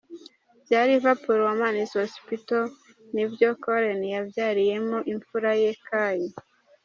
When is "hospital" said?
2.01-2.63